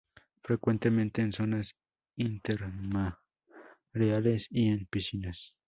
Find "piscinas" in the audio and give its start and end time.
4.87-5.53